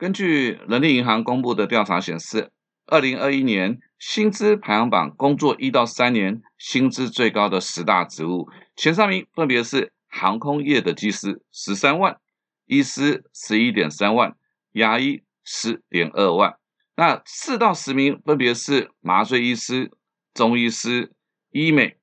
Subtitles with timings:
[0.00, 2.50] 根据人力银行公布的调查显示，
[2.86, 12.18] 二零二一年薪资排行榜工作一到三年薪资最高的十大职务，前三名分别是航空业的技师十三万，
[12.64, 14.34] 医师十一点三万，
[14.72, 16.56] 牙医十点二万。
[16.96, 19.90] 那四到十名分别是麻醉医师、
[20.32, 21.12] 中医师、
[21.50, 21.98] 医美、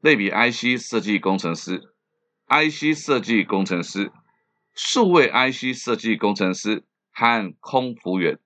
[0.00, 1.82] 类比 IC 设计工程师、
[2.46, 4.12] IC 设计工程师、
[4.72, 6.84] 数位 IC 设计工程师。
[7.14, 8.38] 和空服员，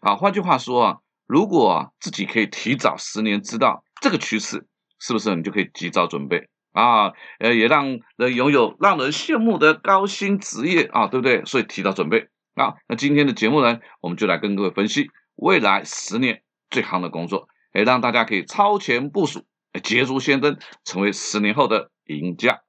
[0.00, 4.66] 啊，换句话说啊，如果自己可以提早十年知道这个趋势，
[4.98, 7.12] 是不是你就可以及早准备啊？
[7.40, 11.44] 呃，也让人拥有让人羡慕的高薪职业啊，对不对？
[11.44, 12.74] 所以提早准备啊。
[12.86, 19.44] 那今天的节目呢，我们就来跟各位分析未来十年最夯的工作，也，让大家可以超前部署，
[19.82, 22.60] 捷足先登，成为十年后的赢家。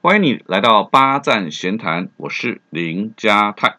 [0.00, 3.78] 欢迎你来到八站闲谈，我是林家泰。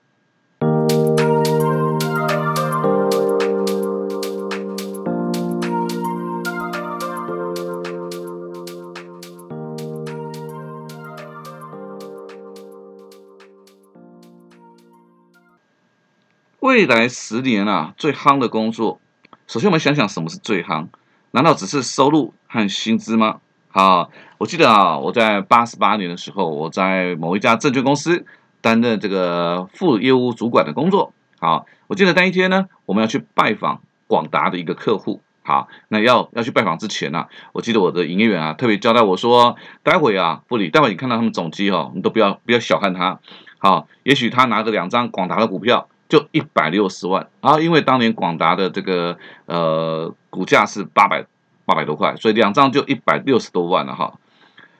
[16.59, 18.99] 未来十年啊，最夯的工作，
[19.47, 20.87] 首先我们想想什么是最夯？
[21.31, 23.39] 难道只是收入和薪资吗？
[23.69, 28.25] 好，我记得啊，我在八十八年的时候，我在某一家证券公司
[28.59, 31.13] 担任这个副业务主管的工作。
[31.39, 35.21] 好，我记得那一天呢，我们要去拜访广达的一个客户。
[35.43, 43.21] 好，那要要去拜访之前呢，我记得我的营业员啊特别交代我说，待会啊，副理，待会你看到他们总机哦，你都不要不要小看他。
[43.59, 45.87] 好，也许他拿着两张广达的股票。
[46.09, 47.59] 就一百六十万啊！
[47.59, 49.15] 因为当年广达的这个
[49.45, 51.23] 呃股价是八百
[51.65, 54.15] 八百多块，所以两张就一百六十多万了哈。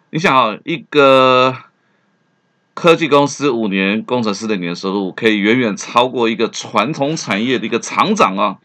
[0.10, 1.56] 你想啊，一个
[2.74, 8.58] 科技公司五年工程师的年收入可以远远超过一个传统产业的一个厂长啊，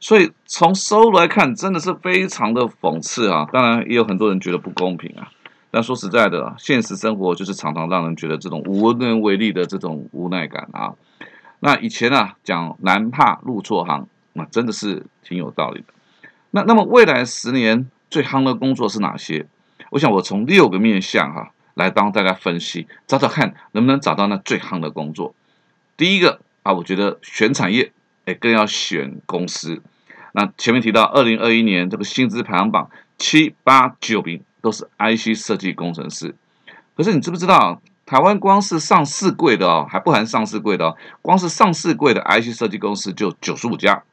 [0.00, 3.46] 所以从收入来看，真的是非常的讽刺啊。
[3.52, 5.30] 当然，也有很多人觉得不公平啊。
[5.70, 10.94] 但说实在的，现实生活就是常常让人觉得这种无能为力的这种无奈感啊。
[11.60, 15.86] 那以前啊，讲难怕入错行，那真的是挺有道理的。
[16.50, 19.46] 那那么未来十年最夯的工作是哪些？
[19.90, 25.34] 我想我从六个面向哈来帮大家分析，找找看能不能找到那最夯的工作。
[25.96, 27.92] 第一个啊，我觉得选产业，
[28.26, 29.82] 哎，更要选公司。
[30.32, 36.34] 那前面提到二零二一年这个薪资排行榜七八九名都是 IC 设计工程师，
[36.94, 37.80] 可是你知不知道？
[38.06, 44.04] 台湾光是上市柜的哦，还不含上市柜的哦，光是上市柜的 IC 设计公司就九十五家。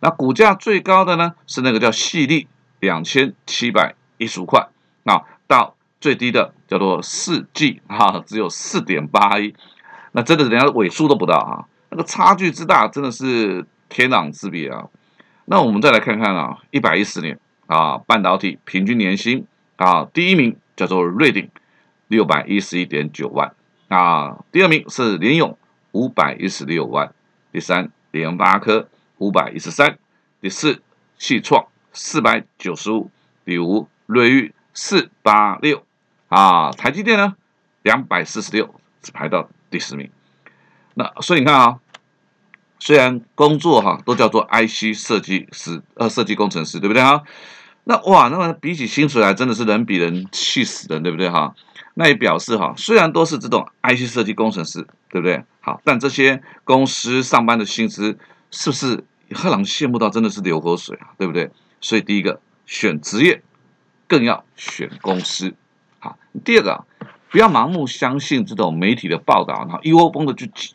[0.00, 2.48] 那股价最高的呢，是那个叫细粒，
[2.80, 4.68] 两千七百一十五块
[5.04, 9.54] 啊，到最低的叫做四 G 啊，只有四点八一，
[10.10, 14.86] 那真的是连尾数都不到啊，那个差距之大，真的是天壤之别啊。
[15.44, 17.38] 那我们再来看看啊，一百一十年
[17.68, 19.46] 啊，半导体平均年薪
[19.76, 21.48] 啊，第一名叫做瑞鼎。
[22.08, 23.54] 六百一十一点九万
[23.88, 25.56] 啊，第二名是联咏
[25.92, 27.14] 五百一十六万，
[27.52, 28.88] 第三联发科
[29.18, 29.98] 五百一十三，
[30.40, 30.82] 第四
[31.18, 33.10] 系创四百九十五，
[33.44, 35.84] 第五瑞昱四八六
[36.28, 37.36] 啊，台积电呢
[37.82, 40.10] 两百四十六，只排到第十名。
[40.94, 41.78] 那所以你看啊，
[42.78, 47.22] 虽然工作哈都叫做 IC 设计师呃设计工程师，对不对哈？
[47.84, 51.54] 那哇，那么比起薪水来，真的是人比人气死人，对不对哈？
[52.00, 55.42] 那也表示哈，虽然都是这种 IC 设计工程师，对不对？
[55.60, 58.16] 好，但这些公司上班的薪资
[58.52, 61.08] 是不是让人羡慕到真的是流口水啊？
[61.18, 61.50] 对不对？
[61.80, 63.42] 所以第一个选职业，
[64.06, 65.52] 更要选公司。
[65.98, 66.84] 好，第二个
[67.30, 70.74] 不要盲目相信这种媒体的报道，然后一窝蜂的去挤。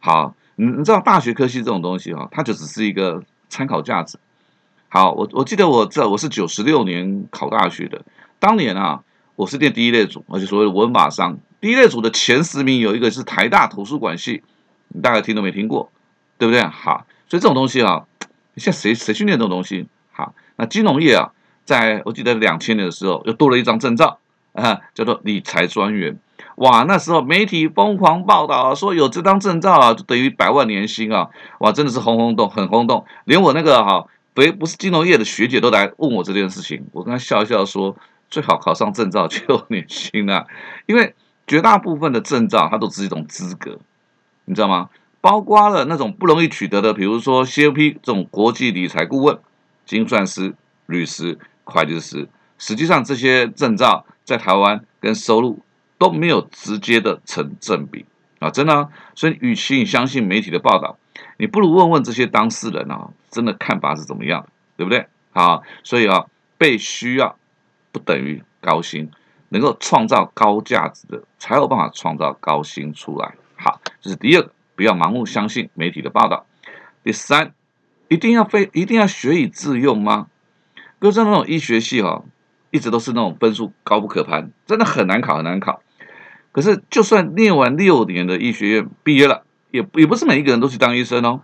[0.00, 4.18] 好，你你知道大学科系这种东西哈，它就只是一个参考价值。
[4.88, 8.02] 好，我我记得我这我是九十六年考大学的，
[8.38, 9.02] 当年啊。
[9.36, 14.42] 我是念第一类组，而且所谓文法商第一类组的前十名有一个是台大图书馆系，
[14.88, 15.90] 你大概听都没听过，
[16.38, 16.62] 对不对？
[16.62, 18.04] 好，所以这种东西啊，
[18.56, 19.88] 现在谁谁去念这种东西？
[20.12, 21.32] 好，那金融业啊，
[21.64, 24.18] 在我记得两千年的时候又多了一张证照
[24.52, 26.16] 啊，叫做理财专员。
[26.56, 31.28] 哇，那时候媒体疯狂报道说有这张证照啊，就等于百万年薪啊！
[31.58, 37.96] 哇，真的是轰轰动，很轰动，连我那个哈不不是金融业的学姐都来问我这件事情，我跟她笑笑说。
[38.34, 40.44] 最好考上证照就年薪啊，
[40.86, 41.14] 因为
[41.46, 43.78] 绝大部分的证照它都是一种资格，
[44.46, 44.90] 你知道吗？
[45.20, 49.38] 包括了那种不容易取得的，比如说 CFP 这种国际理财顾问、
[49.86, 52.28] 精算师、律师、会计师，
[52.58, 55.60] 实际上这些证照在台湾跟收入
[55.96, 58.04] 都没有直接的成正比
[58.40, 58.88] 啊，真的。
[59.14, 60.98] 所以，与其你相信媒体的报道，
[61.38, 65.06] 你不如问问这些当事人啊，真的看法是怎么样，对不对？
[65.30, 66.24] 好，所以啊，
[66.58, 67.36] 被需要
[67.94, 69.08] 不等于高薪，
[69.50, 73.36] 能够创造高价值的，才有办法创造高薪出来。
[73.54, 76.44] 好，这是第二个，不要盲目相信媒体的报道。
[77.04, 77.54] 第三，
[78.08, 80.26] 一定要非一定要学以致用吗？
[81.00, 82.24] 就像那种医学系哈，
[82.72, 85.82] 一直都是那种分数高不可攀，真的很难考很难考。
[86.50, 91.42] 可是就算念完六年的医学院毕业了，也也不是每一个人都去当医生哦，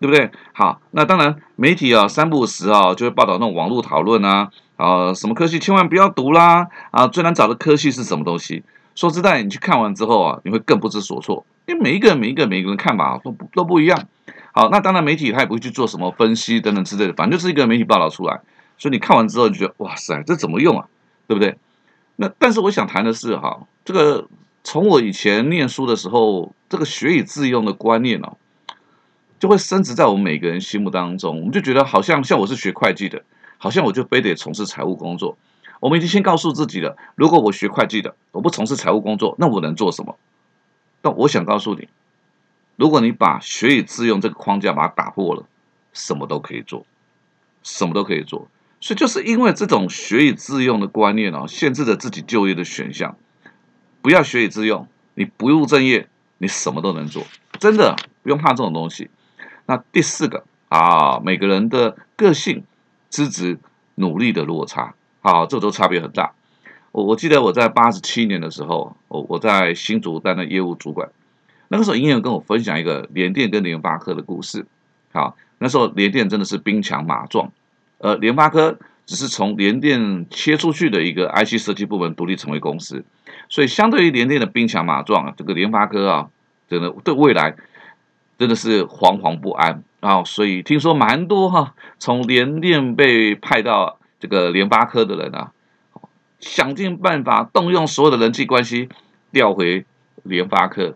[0.00, 0.30] 对不对？
[0.52, 8.62] 好，那当然媒体啊三不五时啊就会报道那种网络讨论啊，啊什么科系千万不要读啦，啊最难找的科系是什么东西？
[8.94, 14.08] 说实在，你去看完之后啊，你会更不知所措，因为每一个人每一个每一个人看法都不都不一样。
[14.52, 18.40] 好，那当然媒体他也不会去做什么分析等等之类的，反正就是一个媒体报道出来。
[18.78, 20.88] 所以你看完之后就觉得哇塞，这怎么用啊？
[21.26, 21.56] 对不对？
[22.16, 24.26] 那但是我想谈的是哈，这个
[24.64, 28.36] 从我以前念书的时候，这个学以致用的观念哦，
[29.38, 31.36] 就会升值在我们每个人心目当中。
[31.38, 33.22] 我们就觉得好像像我是学会计的，
[33.58, 35.36] 好像我就非得从事财务工作。
[35.80, 40.16] 我们已经先告诉自己了，如果我学会计的，我不从事财务工作，那我能做什么？
[41.00, 41.88] 但我想告诉你，
[42.74, 45.44] 如果你把学以致用这个框架把它打破了，
[45.92, 46.84] 什么都可以做，
[47.62, 48.48] 什么都可以做。
[48.80, 53.16] 所以就是因为这种学以致用的观念哦，限制着自己就业的选项。
[54.02, 56.08] 不要学以致用，你不务正业，
[56.38, 57.24] 你什么都能做，
[57.58, 59.10] 真的不用怕这种东西。
[59.66, 62.64] 那第四个啊，每个人的个性、
[63.08, 63.58] 资质、
[63.96, 66.32] 努力的落差，啊，这都差别很大。
[66.92, 71.08] 我我记得我在八十七年的时候，我我在新竹担任业务主管，
[71.68, 74.66] 那个时候营业员跟我分享一个联电跟联发科的故事。
[75.12, 77.52] 好，那时候联电真的是兵强马壮。
[77.98, 83.04] 呃，联发科只是从联电切出去的一个 IC 设计部门独立成为公司，
[83.48, 86.30] 所以相对于联电的兵强马壮啊，这个联发科啊，
[86.68, 87.56] 真的对未来
[88.38, 90.22] 真的是惶惶不安啊。
[90.24, 95.52] 所以听说蛮多哈，从联电被派到这个联发科的人啊，
[96.40, 98.88] 想尽办法动用所有的人际关系
[99.32, 99.84] 调回
[100.22, 100.94] 联发科。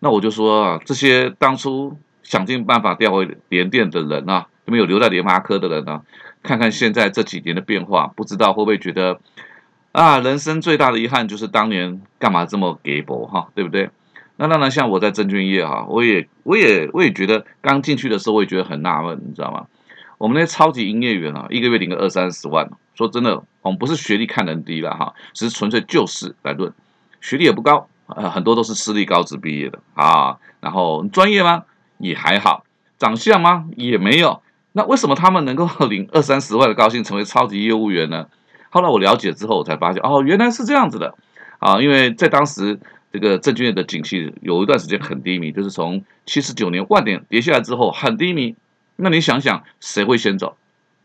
[0.00, 4.46] 那我就说啊，这些当初想尽办法调回联电的人啊。
[4.66, 6.02] 有没有留在联发科的人呢？
[6.42, 9.20] 看看现在这几年的变化，不知道会不会觉得
[9.92, 13.90] 啊，人生最大的遗憾就是当年干嘛这么给薄哈，对不对？
[14.36, 19.66] 那当然，像我在证券业哈，我也我也我也觉得刚进去的时候，我也觉得很纳闷，你知道吗？
[20.18, 26.72] 我们那些超级营业员啊，一个月领个二三十万，说真的，我们不是学历看人低了哈，只是纯粹就事来论，
[27.20, 31.64] 学历也不高，呃，很多都是私立高职毕业的啊，然后专业吗？
[31.98, 32.64] 也还好，
[32.98, 33.66] 长相吗？
[33.76, 34.42] 也没有。
[34.72, 38.26] 那为什么他们能够 领二三十万的高薪，成为超级业务员呢？
[38.68, 41.14] 后来我了解之后，我才发现，哦，原来是这样子的
[41.58, 41.80] 啊！
[41.80, 42.78] 因为在当时
[43.12, 48.54] 这个证券业的景气有一段时间很低迷，就是从七十九年万点跌下来之后很低迷。
[48.96, 50.56] 那你想想，谁会先走？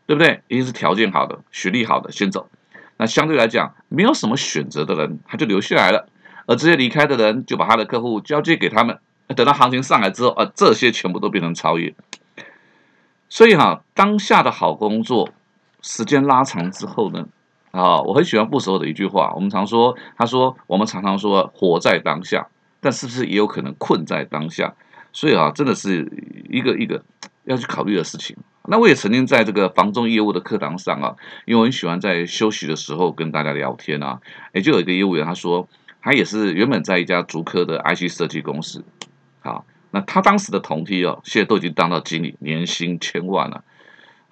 [0.06, 0.42] 对不对？
[0.48, 2.48] 一定是条件好的、学历好的先走。
[2.96, 6.06] 那相对来讲，没有什么选择的人，他就留下来了；
[6.46, 8.98] 而这些离开的人，就把他的客户交接给他们。
[9.34, 11.94] 等到行情上来之后，啊，这些全部都变成超越。
[13.28, 15.30] 所以哈，当下的好工作，
[15.80, 17.26] 时间拉长之后呢，
[17.72, 22.46] 啊，我很喜欢不熟的一句话，我们常说，他说，我们常常说活在当下，
[22.80, 24.74] 但是不是也有可能困在当下？
[25.12, 26.10] 所以啊，真的是
[26.48, 27.02] 一个一个
[27.44, 28.36] 要去考虑的事情。
[28.68, 34.20] 那我也曾经在这个房中业务的课堂上啊，因为我很喜欢在休息的时候跟大家聊天啊，
[34.52, 35.68] 也就有一个业务员他说，
[36.00, 38.84] 他也是原本在一家足科的 IC 设计公司，
[39.40, 39.64] 好。
[39.94, 43.62] 那他当时的同梯哦，现在都已经当到经理，年薪千万了。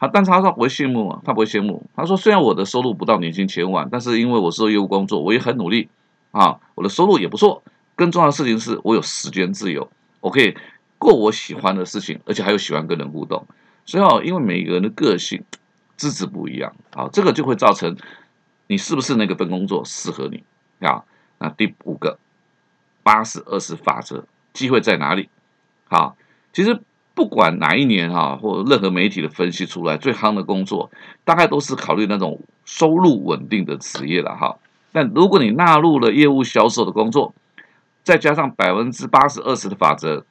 [0.00, 1.87] 他，但是他说不会羡慕啊，他不会羡慕。
[1.95, 5.88] 他说虽然我的收入不到年薪千万，但是因为我做业务工作，我也很努力
[6.33, 7.62] 啊，我的收入也不错。
[7.95, 9.90] 更重要的事情是我有时间自由，
[10.21, 10.57] 我可以
[10.97, 13.47] 过我喜欢的事情，而且还有喜欢跟人互动。
[13.85, 15.45] 所以哦，因为每个人的个性
[15.97, 17.95] 资质不一样，啊，这个就会造成
[18.69, 20.42] 你是不是那个份工作适合你
[20.87, 21.04] 啊？
[21.38, 22.19] 那第五个
[23.02, 25.28] 八十二十法则，机会在哪里？
[25.88, 26.16] 好，
[26.52, 26.80] 其实
[27.14, 30.90] 不管哪一年哈，或任何媒体的分析出来最夯的工作，
[31.24, 34.56] 大概都是考虑那种收入稳定的职业了哈。
[34.92, 37.34] 但如果你纳入了业务销售的工作，
[38.02, 40.24] 再加上百分之八十二十的法则，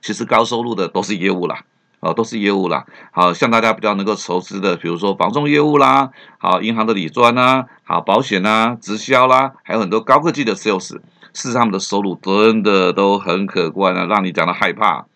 [0.00, 1.64] 其实高收入的都是业务啦，
[2.00, 2.86] 哦，都是业务啦。
[3.10, 10.98] 好像大家比较能够熟知的，比如说房仲业务啦，好，银行的理专啊，好，保险啊，直销啦，还有很多高科技的 sales。
[11.32, 15.06] 事实上，他们的收入真的都很可观啊，让你讲的害怕。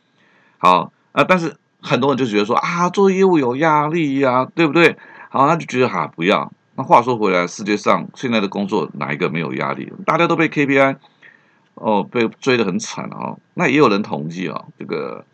[0.65, 4.97] 好啊，但是很多人就觉得说啊，做业务有压力呀，对不对？
[5.29, 6.51] 好，他就觉得哈不要。
[6.75, 9.93] 那话说回来，世界上现在的工作哪一个没有压力？
[10.07, 10.97] 大家都被 KPI，
[11.75, 13.37] 哦被追得很惨啊。
[13.53, 15.27] 那也有人统计啊，这个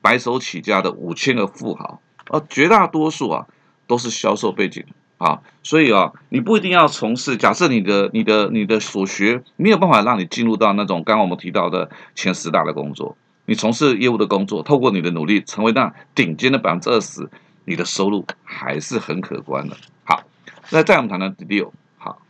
[0.00, 3.46] 白手起家的五千个富豪，啊，绝大多数啊
[3.86, 4.82] 都是销售背景
[5.18, 5.40] 啊。
[5.62, 7.36] 所以啊，你不一定要从事。
[7.36, 13.14] 假设你的、你的、你的所学没有办法让你进入到那种刚刚我们提到的前十大的工作，
[13.50, 17.28] 你从事业务的工作，透过你的努力成为那顶尖的百分之二十，
[17.64, 19.76] 你的收入还是很可观的。
[20.04, 20.22] 好，
[20.70, 21.72] 那再我们谈谈第六。
[21.98, 22.22] 好，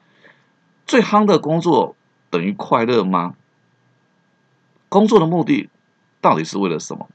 [0.86, 1.94] 最夯的工作
[2.30, 3.34] 等于快乐吗？
[4.88, 5.68] 工作的目的
[6.22, 7.06] 到底是为了什么？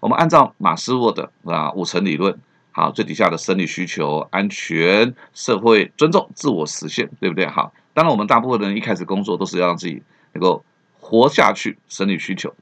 [0.00, 2.38] 我们按照马斯洛的啊五层理论，
[2.70, 7.46] 好，最底下的生理需求、安全、社会尊重、自我实现，对不对？
[7.46, 10.02] 好，当然我们大部分人一开始工作都是要让自己
[10.34, 10.62] 能够
[11.00, 12.54] 活下去，生理需求。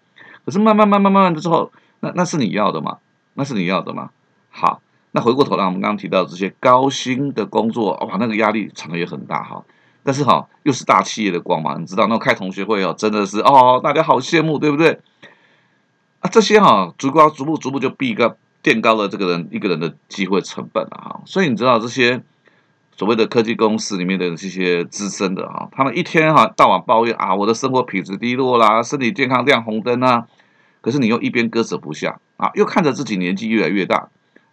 [0.47, 2.99] 可是慢慢慢慢慢慢的之后，那那是你要的吗？
[3.35, 4.09] 那是你要的吗？
[4.49, 9.62] 好，那回过头来，我们刚刚提到这些高薪的工作，哇，那个压力场也很大哈。
[10.03, 15.00] 但是哈，又是大企业的光芒，你知道，那开同学会哦，真的是哦，大家好羡慕，对不对？
[16.21, 21.21] 啊，这些哈，逐高逐步逐步就逼高垫高了这个人一个人的机会成本了哈。
[21.26, 22.23] 所以你知道这些
[22.97, 30.26] 所谓的科技公司里面的这些资深的哈，他们一天哈到晚抱怨啊，我的生活品质低落啦，身体健康亮红灯啊。
[30.87, 34.09] 可是你又一边割舍不下啊，又看着自己年纪越来越大，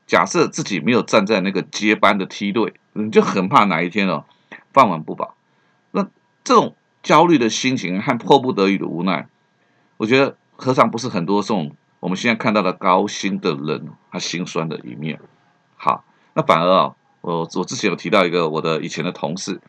[0.07, 4.25] 假设自己没有站在那个接班的梯队，你就很怕哪一天哦
[4.71, 5.35] 饭碗不保。
[5.91, 6.07] 那
[6.43, 9.27] 这种焦虑的心情和迫不得已的无奈，
[9.97, 15.19] 我觉得何尝不是很多这种我们现在看到的高薪的人他心酸的一面？
[15.75, 19.61] 好，那反而啊，我我之前有提到一个我的以前的同事，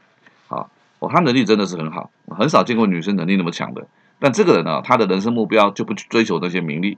[0.48, 3.86] 好，我他能力真的是很好，很少见过女生能力那么强的。
[4.24, 6.96] 但这个人呢，他的人生目标就不去追求那些名利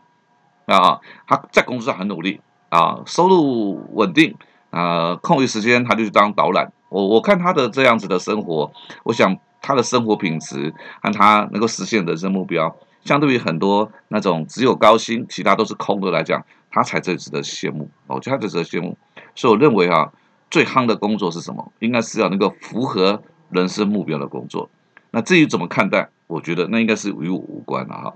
[0.67, 4.37] 啊，他在工作上很努力啊，收入稳定
[4.71, 6.73] 啊，空余时间他就去当导览。
[6.89, 8.71] 我我看他的这样子的生活，
[9.03, 17.91] 我想他的生活品质和他能够实现人生目标，相对于很多那种只有高薪，其他都是空的来讲，他才最值得羡慕。
[18.07, 18.97] 我觉得他最值得羡慕。
[19.35, 20.13] 所以我认为啊，
[20.49, 21.73] 最夯的工作是什么？
[21.81, 24.71] 应该是要能够符合人生目标的工作。
[25.17, 28.15] 那至于怎么看待，我觉得那应该是与我无关了哈。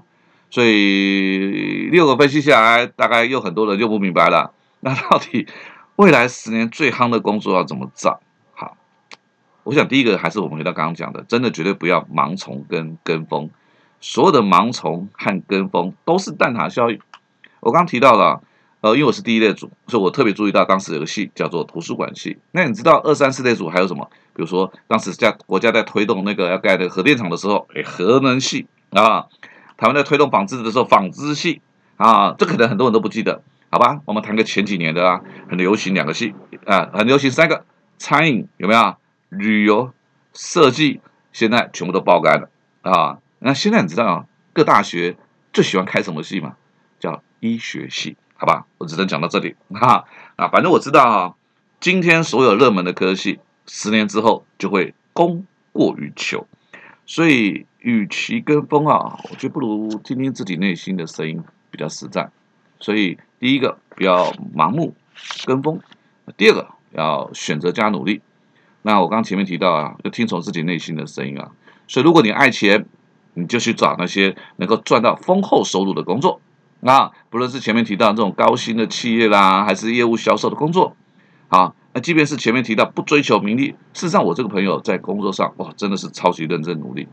[0.50, 4.52] 所以六个分析下来，大概又很多人就不明白了。
[4.80, 5.46] 那到底
[5.96, 8.20] 未来十年最夯的工作要怎么找？
[8.52, 8.76] 好
[9.62, 13.48] 我想第一个还是我们回到刚刚讲的，真的绝对不要盲从跟跟风，
[14.02, 17.00] 所有的盲从和跟风都是蛋挞效应。
[17.60, 18.42] 我刚提到了，
[18.80, 22.38] 呃，因为我是第一类组，所以我特别注意到当时有个系叫做图书馆系。
[22.52, 24.08] 那你知道二三四类组还有什么？
[24.34, 29.28] 比如说当时在国家在推动那个要盖那个核电厂的时候，哎，核能系啊；
[29.76, 31.60] 他们在推动纺织的时候，纺织系
[31.96, 32.34] 啊。
[32.38, 34.00] 这可能很多人都不记得，好吧？
[34.06, 36.34] 我们谈个前几年的啊，很流行两个系
[36.64, 37.64] 啊，很流行三个
[37.98, 38.96] 餐饮有没有？
[39.28, 39.92] 旅游
[40.34, 41.00] 设计
[41.32, 42.50] 现在全部都爆干了
[42.82, 43.18] 啊！
[43.38, 45.16] 那现在你知道各大学
[45.52, 46.56] 最喜欢开什么系吗？
[46.98, 48.64] 叫医学系，好吧？
[48.78, 50.06] 我只能讲到这里哈
[50.36, 50.48] 啊！
[50.48, 51.34] 反正我知道啊，
[51.78, 56.46] 今天所有热门的科系，十年之后就会供过于求，
[57.04, 62.30] 所以与其跟风啊，我觉得不如听听自己内心的声音比较实在。
[62.78, 64.94] 所以第一个不要盲目
[65.44, 65.78] 跟风，
[66.38, 68.22] 第二个要选择加努力。
[68.80, 71.50] 那我刚前面提到啊，要听从自己内心的声音啊。
[71.86, 72.86] 所以如果你爱钱，
[73.34, 76.40] 你就去找那些能够赚到丰厚收入的工作
[76.80, 80.96] 那，不论是前面提到这种高薪的企业啦，还是业务销售的工作，
[81.48, 87.06] 好，那即便是前面提到不追求名利，事实上我这个朋友在工作上哇，真的是超级认真努力。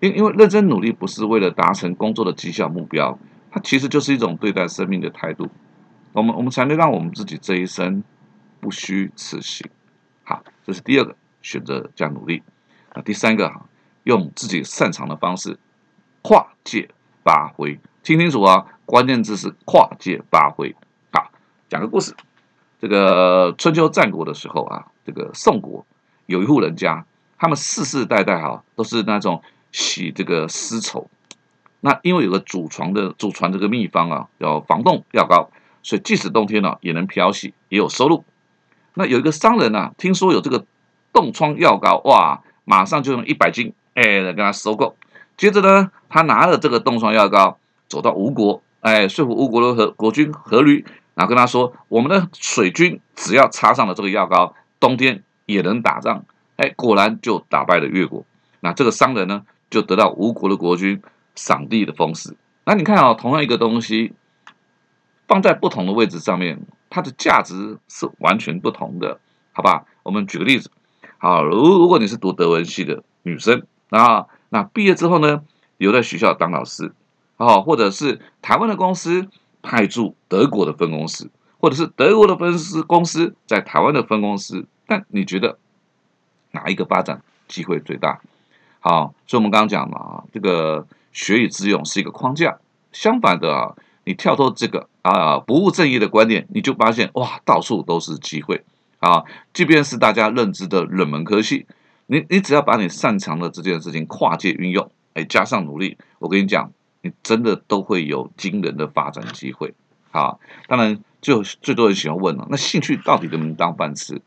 [0.00, 3.18] 因因为认真努力不是为了达成工作的绩效目标，
[3.50, 5.48] 它其实就是一种对待生命的态度。
[6.12, 8.02] 我们我们才能让我们自己这一生
[8.60, 9.68] 不虚此行。
[10.24, 12.42] 好，这是第二个选择加努力
[12.92, 13.02] 啊。
[13.02, 13.66] 第三个哈，
[14.04, 15.58] 用自己擅长的方式
[16.22, 16.88] 跨界
[17.22, 17.78] 发挥。
[18.08, 20.74] 听清楚啊，关键字是跨界发挥。
[21.10, 21.28] 啊，
[21.68, 22.14] 讲个故事。
[22.80, 25.84] 这个春秋战国的时候啊，这个宋国
[26.24, 27.04] 有一户人家，
[27.36, 31.10] 他们世世代代哈都是那种洗这个丝绸。
[31.80, 35.50] 那因为有个祖传的祖传这个秘方啊，叫防冻药膏，
[35.82, 38.24] 所以即使冬天呢也能漂洗，也有收入。
[38.94, 40.64] 那有一个商人啊，听说有这个
[41.12, 44.96] 冻疮药膏，哇，马上就用一百斤，哎，来跟他收购。
[45.36, 47.58] 接着呢，他拿了这个冻疮药膏，
[47.88, 56.24] 走到吴国，哎，说服吴国的和国君阖闾，然后跟他说，我们的水军只要插上了这个药膏，冬天也能打仗。
[56.56, 58.24] 哎，果然就打败了越国。
[58.60, 61.00] 那这个商人呢，就得到吴国的国君
[61.34, 62.34] 赏地的封赏。
[62.64, 64.12] 那你看啊，同样一个东西，
[65.26, 66.60] 放在不同的位置上面。
[66.90, 69.20] 它的价值是完全不同的，
[69.52, 69.84] 好吧？
[70.02, 70.70] 我们举个例子，
[71.18, 75.42] 好，如如果你是读德文系的女生啊，那毕业之后呢，
[75.76, 76.94] 留在学校当老师，
[77.38, 79.26] 哦，或者是台湾的公司
[79.62, 85.58] 派驻德国的分公司，或者是德国的分司公司在台湾的分公司，但你觉得
[86.50, 88.20] 哪一个发展机会最大？
[88.80, 92.58] 好，所以我们刚刚讲嘛，这个学以致用是一个框架。
[92.92, 98.64] 相反的啊，你跳脱这个啊不务正业的观念，你就发现哇，到处都是机会
[99.00, 99.22] 啊！
[99.52, 101.66] 即便是大家认知的冷门科系，
[102.06, 109.74] 你你只要把你擅长的这件事情跨界运用，哎，加上努力，我跟你讲，你真的都会有惊人的发展机会。
[110.10, 114.20] 好，当然，就最多人喜欢问了，那兴趣到底能不能当饭吃？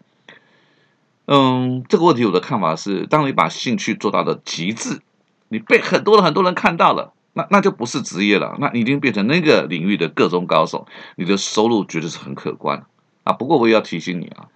[1.25, 5.01] 嗯，这个问题我的看法是，当你把兴趣做到了极致，
[5.50, 7.13] 你被很多的很多人看到了。
[7.34, 10.86] 那那就不是职业了，那你已经变成那个领域的各种高手，
[11.16, 12.86] 你的收入绝对是很可观
[13.24, 13.32] 啊。
[13.32, 14.50] 不过我也要提醒你啊，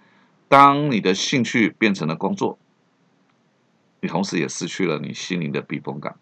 [0.48, 2.58] 当你的兴趣变成了工作，
[4.00, 6.16] 你同时也失去了你心灵的避风港，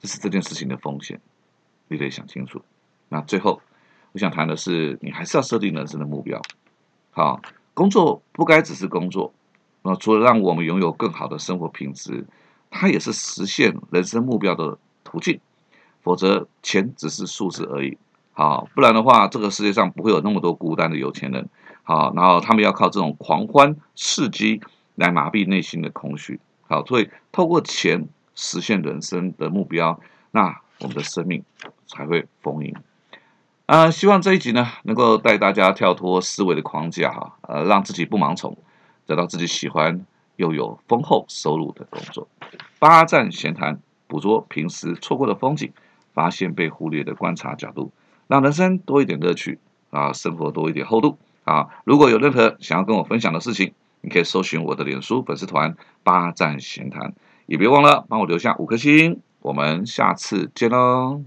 [0.00, 1.20] 这是这件事情的风险，
[1.88, 2.62] 你得想清楚。
[3.10, 3.60] 那最后，
[4.12, 6.40] 我想谈的是，你还是要设定人生的目标。
[7.10, 7.40] 好，
[7.74, 9.32] 工作不该只是工作，
[9.82, 12.24] 那除了让我们拥有更好的生活品质，
[12.70, 15.38] 它也是实现人生目标的途径。
[16.02, 17.98] 否则，钱只是数字而已。
[18.32, 21.46] 好，不然的话，这个世界上不会有那么多孤单的有钱人。
[21.82, 24.62] 好，然后他们要靠这种狂欢刺激
[24.94, 26.40] 来麻痹内心的空虚。
[26.68, 28.08] 好，所以透过钱
[28.40, 31.44] 实现人生的目标，那我们的生命
[31.86, 32.74] 才会丰盈。
[33.66, 38.56] 啊，希望这一集呢，能够带大家跳脱思维的框架，哈，呃，让自己不盲从，
[39.06, 40.06] 找到自己喜欢
[40.36, 42.26] 又有丰厚收入的工作。
[42.78, 45.72] 八站闲谈，捕捉平时错过的风景。
[46.12, 47.92] 发现被忽略的观察角度，
[48.26, 51.68] 让人生多一点乐趣啊，生活多一点厚度啊！
[51.84, 57.14] 如果有任何想要跟我分享的事情，你可以搜寻我的脸书粉丝团“八站闲谈”，
[57.50, 59.22] 也别忘了帮我留下五颗星。
[59.40, 61.20] 我们下次见喽！